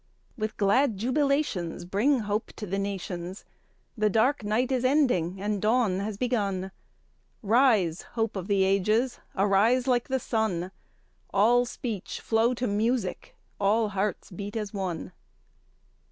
[0.35, 3.45] With glad jubilations Bring hope to the nations
[3.95, 6.71] The dark night is ending and dawn has begun
[7.43, 10.71] Rise, hope of the ages, arise like the sun,
[11.31, 15.11] All speech flow to music, all hearts beat as one!